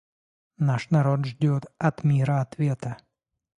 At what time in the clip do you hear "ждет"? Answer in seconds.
1.27-1.65